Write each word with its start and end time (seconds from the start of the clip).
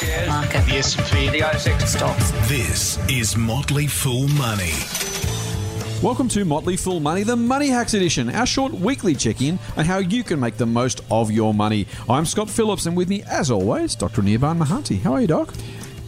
shares, 0.00 0.28
Market. 0.28 0.64
the 0.64 0.72
S&P, 0.76 1.28
the 1.28 1.40
ASX 1.40 1.86
Stocks. 1.86 2.30
This 2.48 2.98
is 3.10 3.36
Motley 3.36 3.86
Fool 3.86 4.28
Money. 4.28 4.72
Welcome 6.02 6.26
to 6.28 6.44
Motley 6.46 6.76
Fool 6.78 7.00
Money, 7.00 7.22
the 7.22 7.36
Money 7.36 7.68
Hacks 7.68 7.92
edition, 7.92 8.30
our 8.30 8.46
short 8.46 8.72
weekly 8.72 9.14
check 9.14 9.42
in 9.42 9.58
on 9.76 9.84
how 9.84 9.98
you 9.98 10.24
can 10.24 10.40
make 10.40 10.56
the 10.56 10.64
most 10.64 11.02
of 11.10 11.30
your 11.30 11.52
money. 11.52 11.86
I'm 12.08 12.24
Scott 12.24 12.48
Phillips, 12.48 12.86
and 12.86 12.96
with 12.96 13.10
me, 13.10 13.22
as 13.24 13.50
always, 13.50 13.94
Dr. 13.94 14.22
Anirban 14.22 14.58
Mahanti. 14.58 14.98
How 15.02 15.12
are 15.12 15.20
you, 15.20 15.26
Doc? 15.26 15.52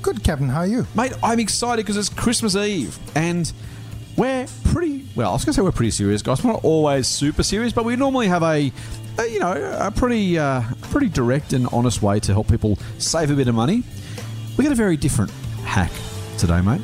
Good, 0.00 0.24
Captain. 0.24 0.48
How 0.48 0.61
are 0.61 0.66
you? 0.66 0.86
Mate, 0.95 1.12
I'm 1.22 1.38
excited 1.38 1.84
because 1.84 1.98
it's 1.98 2.09
Christmas 2.09 2.56
Eve, 2.56 2.98
and 3.14 3.52
we're 4.16 4.46
pretty, 4.46 4.62
well, 5.15 5.31
I 5.31 5.33
was 5.33 5.45
going 5.45 5.53
to 5.53 5.57
say 5.57 5.63
we're 5.63 5.73
pretty 5.73 5.91
serious, 5.91 6.23
guys. 6.23 6.43
We're 6.43 6.53
not 6.53 6.65
always 6.65 7.07
super 7.07 7.43
serious, 7.43 7.73
but 7.73 7.85
we 7.85 7.97
normally 7.97 8.29
have 8.29 8.43
a, 8.43 8.73
a 9.19 9.27
you 9.29 9.41
know, 9.41 9.53
a 9.81 9.91
pretty, 9.91 10.39
uh, 10.39 10.62
pretty 10.83 11.09
direct 11.09 11.53
and 11.53 11.67
honest 11.73 12.03
way 12.03 12.19
to 12.21 12.33
help 12.33 12.49
people 12.49 12.79
save 12.99 13.30
a 13.30 13.35
bit 13.35 13.48
of 13.48 13.55
money. 13.55 13.83
We 14.57 14.65
got 14.65 14.73
a 14.73 14.77
very 14.77 14.97
different 14.97 15.30
hack 15.65 15.91
today, 16.39 16.61
mate. 16.61 16.80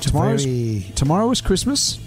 Tomorrow's, 0.00 0.44
Very- 0.44 0.92
tomorrow 0.94 1.30
is 1.30 1.40
Christmas. 1.40 1.98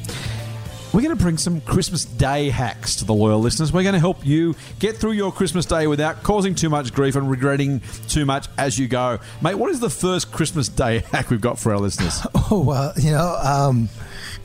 We're 0.92 1.02
going 1.02 1.16
to 1.16 1.22
bring 1.22 1.38
some 1.38 1.62
Christmas 1.62 2.04
Day 2.04 2.50
hacks 2.50 2.96
to 2.96 3.06
the 3.06 3.14
loyal 3.14 3.40
listeners. 3.40 3.72
We're 3.72 3.84
going 3.84 3.94
to 3.94 4.00
help 4.00 4.26
you 4.26 4.56
get 4.80 4.98
through 4.98 5.12
your 5.12 5.32
Christmas 5.32 5.68
Day 5.68 5.86
without 5.86 6.24
causing 6.24 6.56
too 6.56 6.68
much 6.68 6.94
grief 6.94 7.16
and 7.16 7.30
regretting 7.30 7.82
too 8.08 8.26
much 8.26 8.48
as 8.58 8.80
you 8.80 8.88
go. 8.88 9.20
Mate, 9.40 9.54
what 9.54 9.70
is 9.70 9.80
the 9.80 9.92
first 9.92 10.32
Christmas 10.32 10.68
Day 10.68 11.04
hack 11.12 11.30
we've 11.30 11.42
got 11.42 11.60
for 11.60 11.72
our 11.74 11.80
listeners? 11.80 12.26
Oh 12.52 12.62
well, 12.62 12.94
you 12.98 13.12
know, 13.12 13.38
um, 13.44 13.90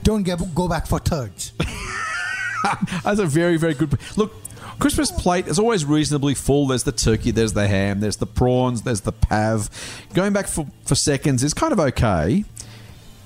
don't 0.02 0.24
get 0.24 0.38
go 0.54 0.68
back 0.68 0.86
for 0.86 0.98
thirds. 0.98 1.54
That's 3.02 3.18
a 3.18 3.24
very, 3.24 3.56
very 3.56 3.72
good. 3.72 3.98
Look, 4.18 4.34
Christmas 4.78 5.10
plate 5.10 5.48
is 5.48 5.58
always 5.58 5.86
reasonably 5.86 6.34
full. 6.34 6.66
There's 6.66 6.82
the 6.82 6.92
turkey, 6.92 7.30
there's 7.30 7.54
the 7.54 7.66
ham, 7.66 8.00
there's 8.00 8.16
the 8.16 8.26
prawns, 8.26 8.82
there's 8.82 9.00
the 9.00 9.12
pav. 9.12 9.70
Going 10.12 10.34
back 10.34 10.48
for, 10.48 10.66
for 10.84 10.94
seconds 10.94 11.42
is 11.42 11.54
kind 11.54 11.72
of 11.72 11.80
okay. 11.80 12.44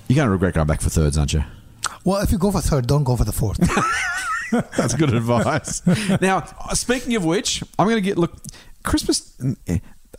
You're 0.07 0.15
going 0.15 0.27
to 0.27 0.31
regret 0.31 0.53
going 0.53 0.67
back 0.67 0.79
for 0.79 0.89
thirds, 0.89 1.17
aren't 1.17 1.33
you? 1.33 1.43
Well, 2.03 2.21
if 2.21 2.31
you 2.31 2.37
go 2.37 2.51
for 2.51 2.61
third, 2.61 2.87
don't 2.87 3.03
go 3.03 3.15
for 3.15 3.25
the 3.25 3.31
fourth. 3.31 3.59
That's 4.77 4.95
good 4.95 5.13
advice. 5.13 5.85
now, 6.21 6.45
speaking 6.73 7.15
of 7.15 7.25
which, 7.25 7.63
I'm 7.77 7.87
going 7.87 7.97
to 7.97 8.01
get 8.01 8.17
look. 8.17 8.35
Christmas, 8.83 9.37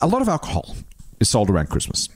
a 0.01 0.07
lot 0.07 0.23
of 0.23 0.29
alcohol 0.29 0.77
is 1.19 1.29
sold 1.29 1.51
around 1.51 1.71
Christmas. 1.71 2.09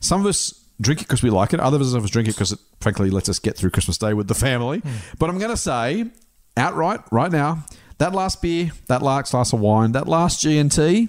Some 0.00 0.20
of 0.20 0.26
us 0.26 0.64
drink 0.80 1.00
it 1.00 1.04
because 1.04 1.22
we 1.22 1.30
like 1.30 1.52
it. 1.52 1.60
Others 1.60 1.94
of 1.94 2.04
us 2.04 2.10
drink 2.10 2.28
it 2.28 2.34
because 2.34 2.52
it, 2.52 2.58
frankly, 2.80 3.10
lets 3.10 3.28
us 3.28 3.38
get 3.38 3.56
through 3.56 3.70
Christmas 3.70 3.98
Day 3.98 4.14
with 4.14 4.28
the 4.28 4.34
family. 4.34 4.78
Hmm. 4.80 4.96
But 5.18 5.30
I'm 5.30 5.38
going 5.38 5.50
to 5.50 5.56
say 5.56 6.06
outright 6.56 7.00
right 7.10 7.32
now 7.32 7.64
that 7.98 8.12
last 8.12 8.42
beer, 8.42 8.70
that 8.88 9.02
last 9.02 9.30
glass 9.32 9.52
of 9.52 9.60
wine, 9.60 9.92
that 9.92 10.06
last 10.06 10.40
G 10.40 10.58
and 10.58 10.70
T. 10.70 11.08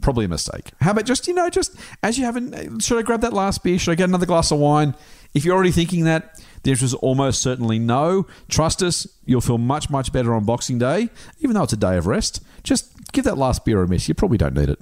Probably 0.00 0.24
a 0.24 0.28
mistake. 0.28 0.70
How 0.80 0.90
about 0.90 1.06
just, 1.06 1.28
you 1.28 1.34
know, 1.34 1.48
just 1.48 1.76
as 2.02 2.18
you 2.18 2.24
haven't, 2.24 2.82
should 2.82 2.98
I 2.98 3.02
grab 3.02 3.22
that 3.22 3.32
last 3.32 3.62
beer? 3.62 3.78
Should 3.78 3.92
I 3.92 3.94
get 3.94 4.08
another 4.08 4.26
glass 4.26 4.50
of 4.50 4.58
wine? 4.58 4.94
If 5.34 5.44
you're 5.44 5.54
already 5.54 5.72
thinking 5.72 6.04
that, 6.04 6.40
the 6.62 6.70
answer 6.70 6.84
is 6.84 6.94
almost 6.94 7.42
certainly 7.42 7.78
no. 7.78 8.26
Trust 8.48 8.82
us, 8.82 9.06
you'll 9.26 9.40
feel 9.40 9.58
much, 9.58 9.90
much 9.90 10.12
better 10.12 10.34
on 10.34 10.44
Boxing 10.44 10.78
Day, 10.78 11.10
even 11.40 11.54
though 11.54 11.64
it's 11.64 11.72
a 11.72 11.76
day 11.76 11.96
of 11.96 12.06
rest. 12.06 12.40
Just 12.62 13.12
give 13.12 13.24
that 13.24 13.36
last 13.36 13.64
beer 13.64 13.82
a 13.82 13.88
miss. 13.88 14.08
You 14.08 14.14
probably 14.14 14.38
don't 14.38 14.54
need 14.54 14.68
it. 14.70 14.78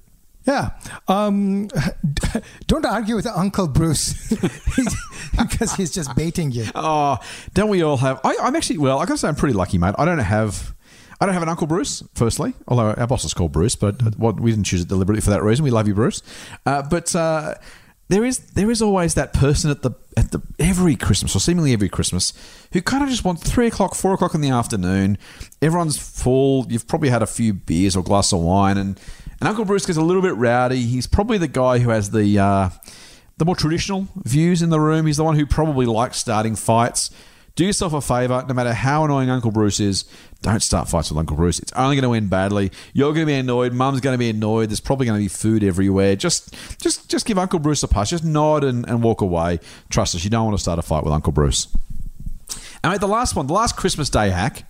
yeah. 0.47 0.71
Um, 1.09 1.69
don't 2.67 2.85
argue 2.87 3.17
with 3.17 3.27
Uncle 3.27 3.67
Bruce 3.67 4.29
because 5.37 5.75
he's 5.75 5.91
just 5.91 6.15
baiting 6.15 6.53
you. 6.53 6.67
Oh, 6.75 7.19
don't 7.55 7.69
we 7.71 7.83
all 7.83 7.97
have? 7.97 8.21
I, 8.25 8.37
I'm 8.41 8.55
actually 8.55 8.79
well. 8.79 8.99
I 8.99 9.07
gotta 9.07 9.19
say, 9.19 9.29
I'm 9.29 9.35
pretty 9.35 9.55
lucky, 9.55 9.79
mate. 9.79 9.95
I 9.99 10.05
don't 10.05 10.19
have. 10.19 10.75
I 11.21 11.25
don't 11.27 11.35
have 11.35 11.43
an 11.45 11.49
Uncle 11.49 11.69
Bruce, 11.69 12.03
firstly, 12.17 12.53
although 12.67 12.95
our 12.95 13.07
boss 13.07 13.25
is 13.25 13.33
called 13.33 13.53
Bruce, 13.53 13.77
but 13.77 14.03
what 14.19 14.41
we 14.41 14.51
didn't 14.51 14.65
choose 14.67 14.81
it 14.83 14.89
deliberately 14.89 15.21
for 15.21 15.31
that 15.31 15.41
reason. 15.45 15.63
We 15.65 15.71
love 15.71 15.87
you, 15.87 15.95
Bruce. 15.95 16.21
Uh, 16.67 16.83
but 16.83 17.15
uh, 17.15 17.55
there 18.13 18.25
is 18.27 18.39
there 18.39 18.71
is 18.71 18.83
always 18.83 19.15
that 19.15 19.33
person 19.33 19.71
at 19.71 19.81
the 19.81 19.93
at 20.19 20.33
the 20.33 20.43
every 20.59 20.97
Christmas 20.97 21.35
or 21.35 21.41
seemingly 21.41 21.73
every 21.73 21.89
Christmas 21.89 22.35
who 22.73 22.83
kind 22.83 23.03
of 23.03 23.09
just 23.09 23.25
wants 23.25 23.43
three 23.43 23.67
o'clock, 23.69 23.95
four 23.95 24.13
o'clock 24.13 24.35
in 24.35 24.43
the 24.43 24.51
afternoon. 24.51 25.17
Everyone's 25.63 25.97
full. 25.97 26.67
You've 26.69 26.87
probably 26.87 27.09
had 27.09 27.23
a 27.23 27.27
few 27.27 27.55
beers 27.55 27.97
or 27.97 28.03
glass 28.03 28.33
of 28.33 28.41
wine, 28.41 28.77
and 28.77 29.01
and 29.41 29.49
Uncle 29.49 29.65
Bruce 29.65 29.87
gets 29.87 29.99
a 29.99 30.03
little 30.03 30.21
bit 30.21 30.35
rowdy. 30.37 30.83
He's 30.83 31.07
probably 31.07 31.39
the 31.39 31.49
guy 31.49 31.79
who 31.79 31.89
has 31.89 32.11
the 32.11 32.39
uh, 32.39 32.69
the 33.39 33.47
more 33.47 33.57
traditional 33.57 34.09
views 34.17 34.61
in 34.61 34.69
the 34.69 34.81
room. 34.81 35.07
He's 35.07 35.17
the 35.17 35.25
one 35.25 35.37
who 35.37 35.47
probably 35.47 35.87
likes 35.87 36.19
starting 36.19 36.55
fights. 36.55 37.11
Do 37.55 37.67
yourself 37.67 37.93
a 37.93 38.01
favour, 38.01 38.45
no 38.49 38.55
matter 38.55 38.73
how 38.73 39.05
annoying 39.05 39.29
Uncle 39.29 39.51
Bruce 39.51 39.79
is, 39.79 40.05
don't 40.41 40.63
start 40.63 40.89
fights 40.89 41.11
with 41.11 41.19
Uncle 41.19 41.37
Bruce. 41.37 41.59
It's 41.59 41.73
only 41.73 41.97
going 41.97 42.11
to 42.11 42.15
end 42.15 42.31
badly. 42.31 42.73
You're 42.95 43.13
going 43.13 43.27
to 43.27 43.31
be 43.31 43.35
annoyed. 43.35 43.75
Mum's 43.75 44.01
going 44.01 44.15
to 44.15 44.19
be 44.19 44.31
annoyed. 44.31 44.71
There's 44.71 44.81
probably 44.81 45.07
going 45.07 45.19
to 45.19 45.25
be 45.25 45.29
food 45.29 45.63
everywhere. 45.63 46.17
Just, 46.17 46.55
just, 46.81 47.11
just 47.11 47.27
give 47.27 47.39
Uncle 47.39 47.59
Bruce 47.59 47.83
a 47.83 47.89
pass. 47.89 48.11
Just 48.11 48.25
nod 48.25 48.65
and, 48.65 48.89
and 48.89 49.03
walk 49.03 49.21
away. 49.21 49.61
Trust 49.91 50.15
us, 50.15 50.25
you 50.25 50.31
don't 50.31 50.47
want 50.47 50.57
to 50.57 50.63
start 50.63 50.79
a 50.79 50.83
fight 50.83 51.05
with 51.05 51.13
Uncle 51.13 51.33
Bruce. 51.33 51.69
And 52.83 52.99
the 52.99 53.07
last 53.07 53.37
one, 53.37 53.47
the 53.47 53.53
last 53.53 53.77
Christmas 53.77 54.11
Day 54.11 54.31
hack, 54.31 54.65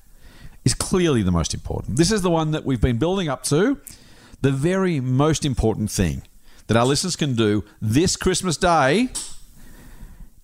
is 0.64 0.74
clearly 0.74 1.22
the 1.22 1.32
most 1.32 1.54
important. 1.54 1.96
This 1.96 2.12
is 2.12 2.22
the 2.22 2.30
one 2.30 2.50
that 2.50 2.64
we've 2.64 2.80
been 2.80 2.98
building 2.98 3.28
up 3.28 3.42
to. 3.44 3.80
The 4.42 4.50
very 4.52 5.00
most 5.00 5.44
important 5.44 5.90
thing 5.90 6.22
that 6.66 6.76
our 6.76 6.84
listeners 6.84 7.16
can 7.16 7.34
do 7.34 7.64
this 7.80 8.16
Christmas 8.16 8.56
Day. 8.56 9.08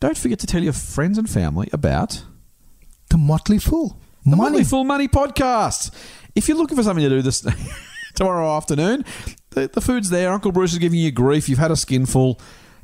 Don't 0.01 0.17
forget 0.17 0.39
to 0.41 0.47
tell 0.47 0.63
your 0.63 0.73
friends 0.73 1.19
and 1.19 1.29
family 1.29 1.69
about 1.73 2.23
The 3.11 3.19
Motley 3.19 3.59
Fool. 3.59 4.01
the 4.25 4.37
Money. 4.37 4.53
Money 4.53 4.65
Full 4.65 4.85
Money 4.85 5.09
podcast. 5.09 5.93
If 6.35 6.47
you're 6.49 6.57
looking 6.57 6.77
for 6.77 6.83
something 6.85 7.03
to 7.03 7.09
do 7.09 7.23
this 7.23 7.45
tomorrow 8.15 8.57
afternoon, 8.57 9.05
the, 9.51 9.69
the 9.69 9.81
food's 9.81 10.11
there. 10.11 10.33
Uncle 10.33 10.53
Bruce 10.53 10.73
is 10.73 10.79
giving 10.79 11.01
you 11.01 11.11
grief. 11.11 11.49
You've 11.49 11.59
had 11.59 11.73
a 11.73 11.77
skinful. 11.77 12.41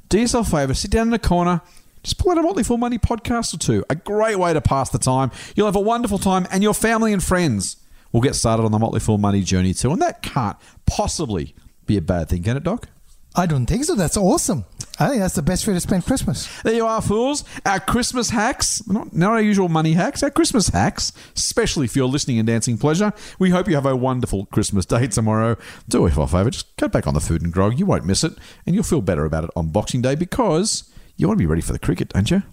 Do 0.09 0.19
yourself 0.19 0.49
a 0.49 0.51
favour. 0.51 0.75
Sit 0.75 0.91
down 0.91 1.09
in 1.09 1.13
a 1.15 1.19
corner. 1.19 1.61
Just 2.03 2.19
pull 2.19 2.33
out 2.33 2.39
a 2.39 2.43
Motley 2.43 2.65
Fool 2.65 2.79
Money 2.79 2.99
podcast 2.99 3.55
or 3.55 3.59
two. 3.59 3.85
A 3.89 3.95
great 3.95 4.39
way 4.39 4.53
to 4.53 4.61
pass 4.61 4.91
the 4.91 4.99
time. 4.99 5.31
You'll 5.55 5.67
have 5.67 5.77
a 5.77 5.81
wonderful 5.81 6.19
time, 6.19 6.47
and 6.51 6.63
your 6.63 6.75
family 6.75 7.13
and 7.13 7.23
friends 7.23 7.77
will 8.13 8.21
get 8.21 8.35
started 8.35 8.65
on 8.65 8.73
the 8.73 8.79
Motley 8.79 9.01
Fool 9.01 9.19
Money 9.19 9.43
journey 9.43 9.73
too. 9.73 9.93
And 9.93 10.03
that 10.03 10.23
can't 10.23 10.57
possibly 10.85 11.55
be 11.87 11.97
a 11.97 12.03
bad 12.03 12.29
thing, 12.29 12.43
can 12.43 12.57
it, 12.57 12.65
Doc? 12.65 12.89
I 13.37 13.47
don't 13.47 13.67
think 13.67 13.85
so. 13.85 13.95
That's 13.95 14.17
awesome. 14.17 14.65
I 14.99 15.09
think 15.09 15.21
that's 15.21 15.34
the 15.34 15.43
best 15.43 15.66
way 15.66 15.75
to 15.75 15.81
spend 15.81 16.06
Christmas. 16.06 16.49
There 16.62 16.75
you 16.75 16.87
are, 16.87 17.03
fools. 17.03 17.43
Our 17.66 17.81
Christmas 17.81 18.31
hacks, 18.31 18.87
not, 18.87 19.12
not 19.12 19.32
our 19.32 19.41
usual 19.41 19.69
money 19.69 19.94
hacks, 19.94 20.22
our 20.22 20.31
Christmas 20.31 20.69
hacks, 20.69 21.12
especially 21.34 21.88
for 21.88 21.99
your 21.99 22.09
listening 22.09 22.38
and 22.38 22.47
dancing 22.47 22.78
pleasure. 22.78 23.12
We 23.41 23.50
hope 23.50 23.66
you 23.69 23.75
have 23.75 23.87
a 23.87 23.97
wonderful 23.97 24.47
Christmas 24.47 24.87
day 24.87 25.09
tomorrow. 25.09 25.56
Do 25.88 26.06
us 26.06 26.16
a 26.16 26.27
favour, 26.28 26.50
just 26.50 26.77
cut 26.77 26.93
back 26.93 27.09
on 27.09 27.15
the 27.15 27.21
food 27.21 27.43
and 27.43 27.53
grog. 27.53 27.78
You 27.78 27.87
won't 27.87 28.04
miss 28.06 28.22
it, 28.22 28.34
and 28.66 28.75
you'll 28.75 28.84
feel 28.84 29.00
better 29.00 29.25
about 29.25 29.44
it 29.44 29.50
on 29.56 29.69
Boxing 29.69 30.00
Day 30.00 30.15
because 30.15 30.88
you 31.16 31.27
want 31.27 31.38
to 31.38 31.43
be 31.43 31.47
ready 31.47 31.62
for 31.62 31.72
the 31.72 31.78
cricket, 31.81 32.10
don't 32.10 32.31
you? 32.31 32.44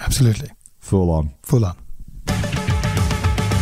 Absolutely. 0.00 0.50
Full 0.80 1.10
on. 1.10 1.34
Full 1.42 1.64
on. 1.64 1.76